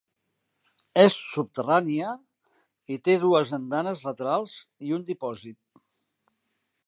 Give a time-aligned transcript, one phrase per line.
[1.01, 2.13] És subterrània
[2.95, 4.57] i té dues andanes laterals
[4.89, 5.59] i un dipòsit.